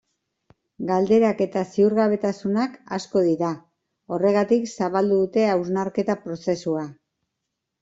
Galderak 0.91 1.43
eta 1.45 1.61
ziurgabetasunak 1.75 2.79
asko 2.97 3.23
dira, 3.29 3.51
horregatik 4.17 4.67
zabaldu 4.73 5.21
dute 5.23 5.47
hausnarketa 5.53 6.19
prozesua. 6.27 6.91